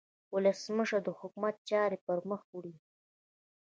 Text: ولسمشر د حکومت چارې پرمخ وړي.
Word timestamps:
ولسمشر 0.33 0.99
د 1.05 1.09
حکومت 1.19 1.55
چارې 1.69 1.97
پرمخ 2.05 2.41
وړي. 2.53 2.73